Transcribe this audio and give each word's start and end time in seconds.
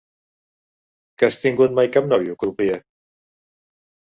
Que 1.19 1.27
has 1.27 1.37
tingut 1.43 1.75
mai 1.81 1.91
cap 1.99 2.09
nòvio 2.15 2.39
crupier? 2.45 2.79